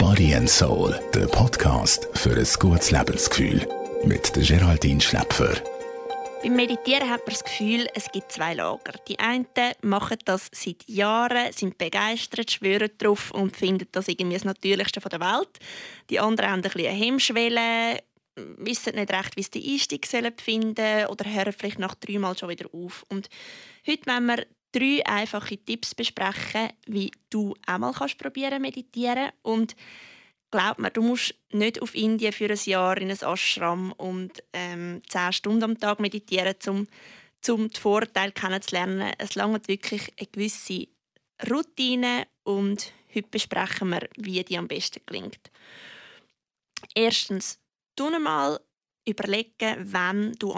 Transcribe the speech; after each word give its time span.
Body 0.00 0.34
and 0.34 0.50
Soul, 0.50 0.98
der 1.14 1.26
Podcast 1.26 2.08
für 2.14 2.36
ein 2.36 2.46
gutes 2.58 2.90
Lebensgefühl. 2.90 3.68
Mit 4.04 4.34
der 4.34 4.42
Geraldine 4.42 5.00
Schläpfer. 5.00 5.54
Beim 6.42 6.56
Meditieren 6.56 7.08
hat 7.08 7.20
man 7.20 7.34
das 7.34 7.44
Gefühl, 7.44 7.86
es 7.94 8.10
gibt 8.10 8.32
zwei 8.32 8.54
Lager. 8.54 8.94
Die 9.06 9.20
einen 9.20 9.46
machen 9.82 10.18
das 10.24 10.48
seit 10.50 10.88
Jahren, 10.88 11.52
sind 11.52 11.78
begeistert, 11.78 12.50
schwören 12.50 12.90
darauf 12.98 13.30
und 13.30 13.56
finden 13.56 13.86
das 13.92 14.08
irgendwie 14.08 14.34
das 14.34 14.44
Natürlichste 14.44 14.98
der 14.98 15.20
Welt. 15.20 15.60
Die 16.10 16.18
anderen 16.18 16.50
haben 16.50 16.58
ein 16.58 16.62
bisschen 16.62 16.88
eine 16.88 16.98
Hemmschwelle, 16.98 18.02
wissen 18.34 18.96
nicht 18.96 19.12
recht, 19.12 19.36
wie 19.36 19.42
sie 19.44 19.50
den 19.50 19.72
Einstieg 19.72 20.08
finden 20.40 20.74
sollen 20.74 21.06
oder 21.06 21.32
hören 21.32 21.54
vielleicht 21.56 21.78
nach 21.78 21.94
dreimal 21.94 22.36
schon 22.36 22.48
wieder 22.48 22.66
auf. 22.72 23.04
Und 23.08 23.28
heute 23.86 24.06
wollen 24.06 24.26
wir 24.26 24.46
drei 24.74 25.06
einfache 25.06 25.56
Tipps 25.56 25.94
besprechen, 25.94 26.70
wie 26.86 27.10
du 27.30 27.54
auch 27.66 27.78
mal 27.78 27.92
kannst 27.92 28.18
probieren 28.18 28.60
meditieren 28.60 29.30
und 29.42 29.76
glaub 30.50 30.78
mir, 30.78 30.90
du 30.90 31.02
musst 31.02 31.34
nicht 31.52 31.80
auf 31.80 31.94
Indien 31.94 32.32
für 32.32 32.50
ein 32.50 32.58
Jahr 32.64 32.96
in 32.98 33.10
ein 33.10 33.18
Ashram 33.22 33.92
und 33.92 34.42
ähm, 34.52 35.00
zehn 35.08 35.32
Stunden 35.32 35.62
am 35.62 35.78
Tag 35.78 36.00
meditieren, 36.00 36.56
um, 36.66 36.88
um 37.48 37.70
die 37.70 37.80
Vorteile 37.80 38.32
kennenzulernen. 38.32 39.12
Es 39.18 39.36
langt 39.36 39.68
wirklich 39.68 40.12
eine 40.18 40.28
gewisse 40.28 40.88
Routine 41.48 42.26
und 42.42 42.92
heute 43.14 43.28
besprechen 43.28 43.90
wir, 43.90 44.08
wie 44.16 44.42
die 44.42 44.58
am 44.58 44.68
besten 44.68 45.00
gelingt. 45.06 45.50
Erstens, 46.94 47.60
tu 47.96 48.10
mal 48.10 48.60
überlegen, 49.04 49.76
wann 49.92 50.32
du 50.38 50.54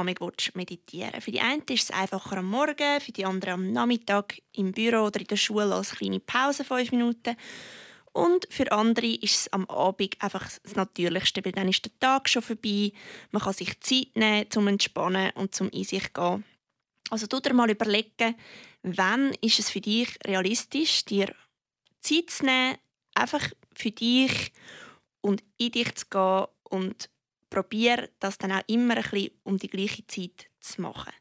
meditieren 0.55 1.10
willst. 1.12 1.24
Für 1.24 1.32
die 1.32 1.41
einen 1.41 1.62
ist 1.68 1.84
es 1.84 1.91
einfacher 1.91 2.38
am 2.38 2.46
Morgen, 2.46 3.00
für 3.00 3.12
die 3.12 3.24
anderen 3.24 3.55
am 3.55 3.72
Nachmittag 3.72 4.41
im 4.52 4.72
Büro 4.72 5.06
oder 5.06 5.20
in 5.20 5.27
der 5.27 5.36
Schule 5.36 5.74
als 5.74 5.92
kleine 5.92 6.20
Pause, 6.20 6.64
fünf 6.64 6.92
Minuten. 6.92 7.36
Und 8.12 8.46
für 8.48 8.70
andere 8.72 9.06
ist 9.06 9.41
es 9.41 9.53
am 9.53 9.66
Abend 9.66 10.16
einfach 10.22 10.48
das 10.62 10.75
Natürlichste, 10.75 11.44
weil 11.44 11.53
dann 11.53 11.69
ist 11.69 11.84
der 11.84 11.92
Tag 12.00 12.28
schon 12.28 12.41
vorbei. 12.41 12.92
Man 13.30 13.42
kann 13.42 13.53
sich 13.53 13.78
Zeit 13.80 14.14
nehmen, 14.14 14.50
zum 14.50 14.69
Entspannen 14.69 15.33
und 15.34 15.55
zum 15.55 15.69
in 15.69 15.84
sich 15.84 16.12
gehen. 16.14 16.44
Also 17.10 17.27
tu 17.27 17.41
dir 17.41 17.53
mal 17.53 17.70
überlegen, 17.70 18.34
wann 18.83 19.33
ist 19.42 19.58
es 19.58 19.70
für 19.70 19.81
dich 19.81 20.08
realistisch, 20.27 21.05
dir 21.05 21.34
Zeit 22.00 22.31
zu 22.31 22.47
nehmen, 22.47 22.78
einfach 23.14 23.50
für 23.75 23.91
dich 23.91 24.53
und 25.20 25.42
in 25.58 25.72
dich 25.72 25.94
zu 25.94 26.06
gehen 26.08 26.47
und 26.70 27.10
probier 27.50 28.08
das 28.20 28.39
dann 28.39 28.52
auch 28.52 28.62
immer 28.66 28.97
ein 28.97 29.02
bisschen 29.02 29.30
um 29.44 29.58
die 29.58 29.69
gleiche 29.69 30.06
Zeit 30.06 30.47
zu 30.61 30.83
machen. 30.83 31.12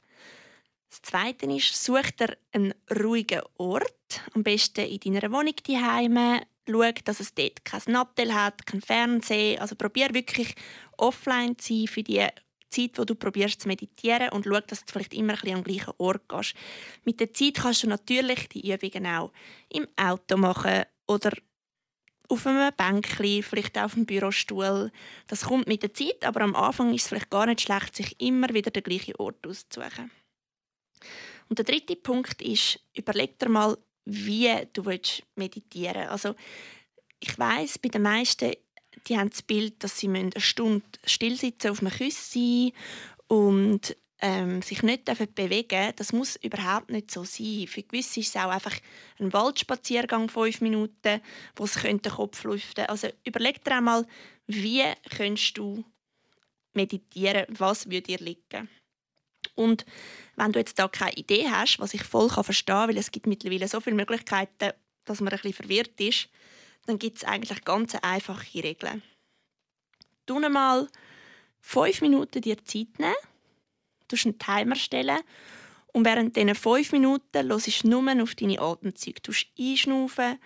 Das 0.89 1.01
Zweite 1.01 1.45
ist, 1.47 1.83
such 1.83 2.11
dir 2.11 2.37
einen 2.51 2.73
ruhigen 2.89 3.41
Ort, 3.57 4.21
am 4.33 4.43
besten 4.43 4.85
in 4.85 4.99
deiner 4.99 5.31
Wohnung 5.31 5.55
daheim 5.67 6.41
schau, 6.67 6.91
dass 7.03 7.19
es 7.19 7.33
dort 7.33 7.63
kein 7.63 7.81
Nattel 7.87 8.33
hat, 8.33 8.65
kein 8.65 8.81
Fernsehen. 8.81 9.59
Also 9.59 9.75
probier 9.75 10.13
wirklich 10.13 10.55
offline 10.97 11.57
zu 11.57 11.73
sein 11.73 11.87
für 11.87 12.03
die 12.03 12.25
Zeit, 12.69 12.97
wo 12.97 13.05
du 13.05 13.15
probierst 13.15 13.61
zu 13.61 13.67
meditieren 13.67 14.29
und 14.29 14.45
schau, 14.45 14.59
dass 14.59 14.83
du 14.85 14.91
vielleicht 14.91 15.13
immer 15.13 15.33
ein 15.33 15.39
bisschen 15.39 15.57
am 15.57 15.63
gleichen 15.63 15.93
Ort 15.97 16.27
gehst. 16.27 16.55
Mit 17.03 17.19
der 17.19 17.33
Zeit 17.33 17.55
kannst 17.55 17.83
du 17.83 17.87
natürlich 17.87 18.49
die 18.49 18.71
Übungen 18.71 19.07
auch 19.07 19.31
im 19.69 19.87
Auto 19.95 20.37
machen 20.37 20.83
oder 21.07 21.31
auf 22.29 22.47
einem 22.47 22.71
Bänkchen, 22.75 23.43
vielleicht 23.43 23.77
auf 23.77 23.93
dem 23.93 24.05
Bürostuhl. 24.05 24.91
Das 25.27 25.45
kommt 25.45 25.67
mit 25.67 25.83
der 25.83 25.93
Zeit, 25.93 26.23
aber 26.25 26.41
am 26.41 26.55
Anfang 26.55 26.93
ist 26.93 27.03
es 27.03 27.07
vielleicht 27.09 27.29
gar 27.29 27.45
nicht 27.45 27.61
schlecht, 27.61 27.95
sich 27.95 28.19
immer 28.19 28.49
wieder 28.53 28.71
den 28.71 28.83
gleichen 28.83 29.15
Ort 29.15 29.45
auszusuchen. 29.45 30.11
Und 31.49 31.59
der 31.59 31.65
dritte 31.65 31.95
Punkt 31.95 32.41
ist, 32.41 32.79
überleg 32.95 33.37
dir 33.37 33.49
mal, 33.49 33.77
wie 34.05 34.51
du 34.73 34.83
meditieren 35.35 35.95
willst. 35.95 36.11
Also 36.11 36.35
ich 37.19 37.37
weiß, 37.37 37.79
bei 37.79 37.89
den 37.89 38.03
meisten, 38.03 38.53
die 39.07 39.17
haben 39.17 39.29
das 39.29 39.41
Bild, 39.41 39.83
dass 39.83 39.99
sie 39.99 40.07
eine 40.07 40.31
Stunde 40.37 40.85
still 41.05 41.35
sitzen 41.35 41.69
auf 41.69 41.81
einem 41.81 41.91
Küssi 41.91 42.73
und 43.27 43.95
ähm, 44.21 44.61
sich 44.61 44.81
nicht 44.81 45.05
bewegen 45.05 45.67
dürfen. 45.67 45.93
Das 45.97 46.13
muss 46.13 46.35
überhaupt 46.37 46.89
nicht 46.89 47.11
so 47.11 47.23
sein. 47.23 47.67
Für 47.67 47.83
gewisse 47.83 48.21
ist 48.21 48.29
es 48.29 48.35
auch 48.35 48.49
einfach 48.49 48.75
ein 49.19 49.33
Waldspaziergang, 49.33 50.29
fünf 50.29 50.61
Minuten, 50.61 51.21
wo 51.55 51.65
es 51.65 51.73
den 51.73 52.01
Kopf 52.01 52.43
lüften 52.43 52.85
Also 52.85 53.09
überleg 53.25 53.63
dir 53.63 53.75
einmal, 53.75 54.05
wie 54.47 54.83
könntest 55.15 55.57
du 55.57 55.83
meditieren, 56.73 57.45
was 57.49 57.89
würde 57.89 58.01
dir 58.01 58.19
liegen. 58.19 58.69
Und 59.55 59.85
wenn 60.35 60.51
du 60.51 60.59
jetzt 60.59 60.77
da 60.79 60.87
keine 60.87 61.13
Idee 61.13 61.47
hast, 61.49 61.79
was 61.79 61.93
ich 61.93 62.03
voll 62.03 62.29
verstehen 62.29 62.75
kann, 62.75 62.89
weil 62.89 62.97
es 62.97 63.11
gibt 63.11 63.27
mittlerweile 63.27 63.67
so 63.67 63.79
viele 63.79 63.95
Möglichkeiten, 63.95 64.73
dass 65.05 65.21
man 65.21 65.31
ein 65.31 65.39
bisschen 65.39 65.53
verwirrt 65.53 65.99
ist, 66.01 66.29
dann 66.85 66.99
gibt 66.99 67.17
es 67.17 67.23
eigentlich 67.23 67.63
ganz 67.63 67.95
einfache 67.95 68.63
Regeln. 68.63 69.01
Du 70.25 70.39
mal 70.39 70.87
fünf 71.61 72.01
Minuten 72.01 72.41
dir 72.41 72.57
Zeit 72.65 72.99
nehmen, 72.99 73.15
du 74.07 74.17
einen 74.23 74.39
Timer 74.39 74.75
stellen 74.75 75.19
und 75.93 76.05
während 76.05 76.35
diesen 76.35 76.55
fünf 76.55 76.91
Minuten 76.91 77.49
hörst 77.49 77.83
du 77.83 77.88
nur 77.88 78.23
auf 78.23 78.35
deine 78.35 78.59
Atemzüge. 78.59 79.21
Du 79.21 79.31
einschnaufen, 79.57 80.39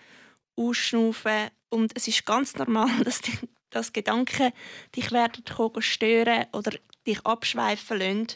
ausschnaufen 0.56 1.50
und 1.70 1.92
es 1.96 2.08
ist 2.08 2.24
ganz 2.24 2.56
normal, 2.56 2.90
dass, 3.04 3.20
die, 3.20 3.32
dass 3.70 3.92
Gedanken 3.92 4.52
dich 4.94 5.10
werden 5.12 5.44
stören 5.80 6.46
oder 6.52 6.72
dich 7.06 7.24
abschweifen 7.24 7.98
lassen 7.98 8.26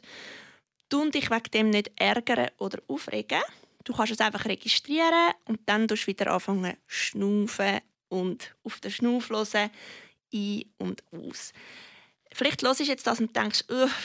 du 0.94 1.10
dich 1.10 1.30
wegen 1.30 1.50
dem 1.52 1.70
nicht 1.70 1.90
ärgern 1.96 2.50
oder 2.58 2.78
aufregen. 2.88 3.42
Du 3.84 3.92
kannst 3.92 4.12
es 4.12 4.20
einfach 4.20 4.44
registrieren 4.44 5.34
und 5.46 5.60
dann 5.66 5.86
du 5.86 5.94
wieder 6.06 6.32
anfangen 6.32 6.76
schnaufen 6.86 7.80
und 8.08 8.54
auf 8.62 8.80
den 8.80 8.90
Schnauf 8.90 9.28
hören, 9.30 9.70
ein 10.32 10.64
und 10.78 11.02
aus. 11.12 11.52
Vielleicht 12.34 12.64
hörst 12.64 12.80
du 12.80 12.84
jetzt 12.84 13.06
das 13.06 13.20
und 13.20 13.34
denkst, 13.36 13.62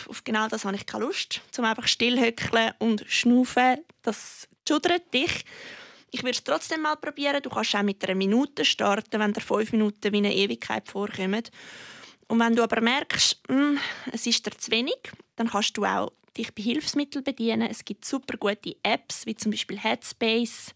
auf 0.08 0.24
genau 0.24 0.48
das 0.48 0.64
habe 0.64 0.76
ich 0.76 0.86
keine 0.86 1.06
Lust, 1.06 1.42
zum 1.50 1.66
einfach 1.66 1.88
stillhöckeln 1.88 2.74
und 2.78 3.04
schnaufen. 3.08 3.80
Das 4.04 4.48
schudert 4.68 5.12
dich. 5.12 5.46
Ich 6.12 6.22
würde 6.22 6.38
es 6.38 6.44
trotzdem 6.44 6.82
mal 6.82 6.96
probieren. 6.96 7.42
Du 7.42 7.50
kannst 7.50 7.76
auch 7.76 7.82
mit 7.82 8.04
einer 8.04 8.14
Minute 8.14 8.66
starten, 8.66 9.20
wenn 9.20 9.34
dir 9.34 9.42
fünf 9.42 9.72
Minuten 9.72 10.14
wie 10.14 10.18
eine 10.18 10.36
Ewigkeit 10.36 10.88
vorkommen. 10.88 11.42
Und 12.28 12.40
wenn 12.40 12.56
du 12.56 12.62
aber 12.62 12.82
merkst, 12.82 13.40
mh, 13.50 13.56
hm, 13.56 13.80
es 14.12 14.28
ist 14.28 14.46
dir 14.46 14.56
zu 14.56 14.70
wenig, 14.70 15.00
dann 15.36 15.50
kannst 15.50 15.76
du 15.76 15.86
auch 15.86 16.12
dich 16.38 16.54
bei 16.54 16.62
Hilfsmitteln 16.62 17.24
bedienen. 17.24 17.68
Es 17.68 17.84
gibt 17.84 18.06
super 18.06 18.38
gute 18.38 18.76
Apps, 18.84 19.26
wie 19.26 19.36
zum 19.36 19.50
Beispiel 19.50 19.80
Headspace 19.80 20.76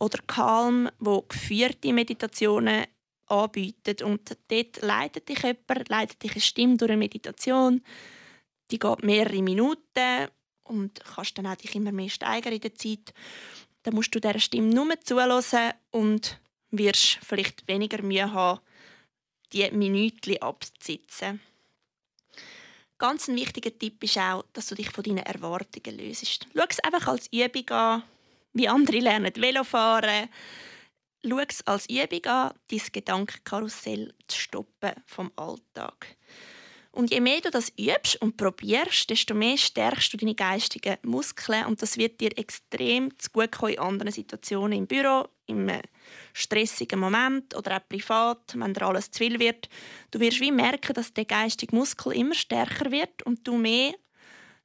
oder 0.00 0.20
Calm, 0.26 0.88
wo 0.98 1.20
geführte 1.20 1.92
Meditationen 1.92 2.86
anbieten. 3.28 4.04
Und 4.04 4.36
dort 4.48 4.82
leitet 4.82 5.28
dich 5.28 5.42
jemand, 5.42 5.88
leitet 5.88 6.22
dich 6.22 6.32
eine 6.32 6.40
Stimme 6.40 6.76
durch 6.76 6.90
eine 6.90 6.98
Meditation. 6.98 7.82
Die 8.70 8.78
geht 8.78 9.02
mehrere 9.02 9.42
Minuten 9.42 10.28
und 10.64 11.00
kannst 11.04 11.38
dann 11.38 11.46
auch 11.46 11.56
dich 11.56 11.74
immer 11.74 11.92
mehr 11.92 12.10
steigern 12.10 12.52
in 12.52 12.60
der 12.60 12.74
Zeit. 12.74 13.14
Dann 13.82 13.94
musst 13.94 14.14
du 14.14 14.20
dieser 14.20 14.38
Stimme 14.38 14.68
nur 14.68 15.00
zuhören 15.00 15.72
und 15.90 16.38
wirst 16.70 17.18
vielleicht 17.22 17.66
weniger 17.68 18.02
Mühe 18.02 18.32
haben, 18.32 18.60
die 19.52 19.70
Minuten 19.70 20.36
abzusitzen. 20.42 21.40
Ganz 22.98 23.28
ein 23.28 23.36
wichtiger 23.36 23.76
Tipp 23.76 24.02
ist 24.02 24.18
auch, 24.18 24.44
dass 24.52 24.66
du 24.66 24.74
dich 24.74 24.90
von 24.90 25.04
deinen 25.04 25.18
Erwartungen 25.18 25.96
löst. 25.96 26.48
Schau 26.54 26.64
es 26.68 26.80
einfach 26.80 27.06
als 27.06 27.32
Übung 27.32 27.70
an, 27.70 28.02
wie 28.52 28.68
andere 28.68 28.98
lernen 28.98 29.32
Velofahren. 29.36 30.28
Schau 31.26 31.38
es 31.38 31.66
als 31.66 31.88
Übung 31.88 32.24
an, 32.26 32.54
dein 32.70 32.80
Gedankenkarussell 32.92 34.14
zu 34.28 34.38
stoppen 34.38 34.92
vom 35.06 35.32
Alltag. 35.36 36.16
Und 36.92 37.10
je 37.10 37.20
mehr 37.20 37.40
du 37.40 37.50
das 37.50 37.72
übst 37.78 38.20
und 38.22 38.36
probierst, 38.36 39.10
desto 39.10 39.34
mehr 39.34 39.56
stärkst 39.56 40.12
du 40.12 40.16
deine 40.16 40.34
geistigen 40.34 40.96
Muskeln 41.02 41.66
und 41.66 41.80
das 41.82 41.96
wird 41.96 42.20
dir 42.20 42.36
extrem 42.36 43.16
zu 43.18 43.30
gut 43.30 43.52
kommen 43.52 43.74
in 43.74 43.78
anderen 43.78 44.12
Situationen 44.12 44.78
im 44.78 44.86
Büro, 44.86 45.28
im 45.46 45.70
stressigen 46.32 46.98
Moment 46.98 47.54
oder 47.54 47.76
auch 47.76 47.88
privat, 47.88 48.54
wenn 48.56 48.74
dir 48.74 48.82
alles 48.82 49.10
zu 49.10 49.18
viel 49.18 49.38
wird. 49.38 49.68
Du 50.10 50.18
wirst 50.18 50.40
wie 50.40 50.50
merken, 50.50 50.94
dass 50.94 51.12
der 51.12 51.24
geistige 51.24 51.76
Muskel 51.76 52.14
immer 52.14 52.34
stärker 52.34 52.90
wird 52.90 53.22
und 53.24 53.46
du 53.46 53.56
mehr 53.56 53.92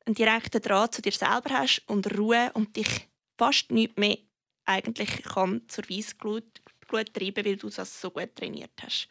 einen 0.06 0.16
direkten 0.16 0.62
Draht 0.62 0.96
zu 0.96 1.02
dir 1.02 1.12
selber 1.12 1.52
hast 1.52 1.84
und 1.88 2.18
Ruhe 2.18 2.52
und 2.54 2.76
dich 2.76 3.10
fast 3.38 3.72
nicht 3.72 3.98
mehr 3.98 4.18
eigentlich 4.66 5.24
kann 5.24 5.62
zur 5.68 5.90
Weissglut 5.90 6.46
treiben, 6.88 7.46
weil 7.46 7.58
du 7.58 7.70
das 7.70 8.00
so 8.00 8.12
gut 8.12 8.36
trainiert 8.36 8.72
hast. 8.82 9.08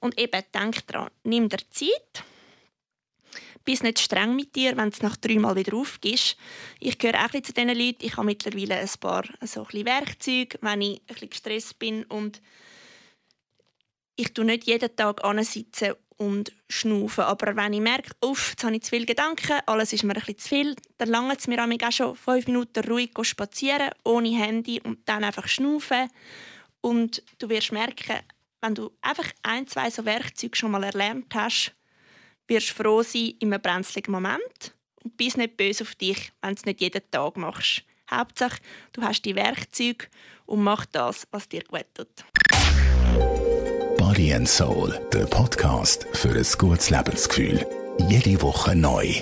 Und 0.00 0.18
eben, 0.18 0.42
denk 0.52 0.86
daran, 0.86 1.10
nimm 1.22 1.48
dir 1.48 1.58
Zeit, 1.70 2.24
bist 3.64 3.82
nicht 3.82 3.98
streng 3.98 4.36
mit 4.36 4.54
dir, 4.54 4.76
wenn 4.76 4.88
es 4.88 5.02
nach 5.02 5.16
dreimal 5.16 5.56
wieder 5.56 5.74
aufgibst. 5.76 6.36
Ich 6.80 6.98
gehöre 6.98 7.24
auch 7.24 7.30
zu 7.30 7.52
diesen 7.52 7.68
Leuten. 7.68 8.04
Ich 8.04 8.16
habe 8.16 8.26
mittlerweile 8.26 8.76
ein 8.76 8.90
paar 9.00 9.24
so 9.42 9.66
ein 9.72 9.84
Werkzeuge, 9.86 10.58
wenn 10.60 10.82
ich 10.82 11.00
ein 11.00 11.06
bisschen 11.06 11.30
gestresst 11.30 11.78
bin 11.78 12.04
und 12.04 12.40
ich 14.16 14.32
tue 14.32 14.44
nicht 14.44 14.64
jeden 14.64 14.94
Tag 14.94 15.20
sitzen 15.42 15.94
und 16.16 16.52
schnaufen. 16.68 17.24
Aber 17.24 17.56
wenn 17.56 17.72
ich 17.72 17.80
merke, 17.80 18.10
uff, 18.22 18.50
jetzt 18.50 18.64
habe 18.64 18.76
ich 18.76 18.82
zu 18.82 18.90
viele 18.90 19.06
Gedanken, 19.06 19.60
alles 19.66 19.92
ist 19.92 20.04
mir 20.04 20.14
ein 20.14 20.38
zu 20.38 20.48
viel, 20.48 20.76
dann 20.98 21.08
lange 21.08 21.34
es 21.36 21.46
mir 21.46 21.62
auch 21.62 21.92
schon 21.92 22.16
fünf 22.16 22.46
Minuten 22.46 22.84
ruhig 22.84 23.10
spazieren, 23.22 23.90
ohne 24.04 24.36
Handy 24.36 24.80
und 24.80 25.08
dann 25.08 25.24
einfach 25.24 25.48
schnaufen. 25.48 26.08
Und 26.80 27.22
du 27.38 27.48
wirst 27.48 27.72
merken, 27.72 28.20
wenn 28.60 28.74
du 28.74 28.90
einfach 29.02 29.30
ein, 29.42 29.66
zwei 29.66 29.90
so 29.90 30.04
Werkzeuge 30.04 30.56
schon 30.56 30.70
mal 30.70 30.84
erlernt 30.84 31.34
hast, 31.34 31.72
wirst 32.46 32.70
du 32.70 32.74
froh 32.74 33.02
sein 33.02 33.34
in 33.40 33.52
einem 33.52 33.62
brenzligen 33.62 34.12
Moment 34.12 34.74
und 35.02 35.16
bist 35.16 35.36
nicht 35.36 35.56
böse 35.56 35.84
auf 35.84 35.94
dich, 35.94 36.32
wenn 36.42 36.54
du 36.54 36.60
es 36.60 36.64
nicht 36.64 36.80
jeden 36.80 37.02
Tag 37.10 37.36
machst. 37.36 37.84
Hauptsache, 38.10 38.60
du 38.92 39.02
hast 39.02 39.22
die 39.22 39.34
Werkzeuge 39.34 40.06
und 40.46 40.62
mach 40.62 40.86
das, 40.86 41.26
was 41.30 41.48
dir 41.48 41.64
gut 41.64 41.86
tut. 41.94 42.24
Body 44.14 44.32
and 44.32 44.48
Soul, 44.48 44.96
der 45.12 45.26
Podcast 45.26 46.06
für 46.12 46.28
ein 46.28 46.46
gutes 46.56 46.88
Lebensgefühl. 46.88 47.66
Jede 48.08 48.40
Woche 48.42 48.76
neu. 48.76 49.12